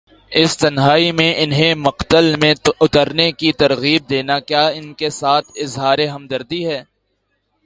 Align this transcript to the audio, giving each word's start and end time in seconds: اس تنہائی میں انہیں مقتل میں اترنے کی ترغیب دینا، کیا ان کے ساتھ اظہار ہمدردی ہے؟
اس 0.31 0.57
تنہائی 0.57 1.11
میں 1.11 1.33
انہیں 1.37 1.73
مقتل 1.75 2.35
میں 2.35 2.53
اترنے 2.79 3.31
کی 3.31 3.51
ترغیب 3.51 4.09
دینا، 4.09 4.39
کیا 4.39 4.67
ان 4.67 4.93
کے 4.93 5.09
ساتھ 5.09 5.51
اظہار 5.55 5.99
ہمدردی 6.07 6.65
ہے؟ 6.65 6.83